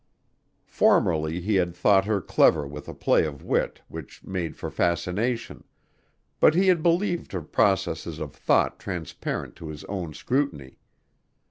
[0.65, 5.63] Formerly he had thought her clever with a play of wit which made for fascination,
[6.39, 10.79] but he had believed her processes of thought transparent to his own scrutiny.